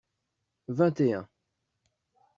Vingt 0.67 0.99
et 0.99 1.13
un. 1.13 1.27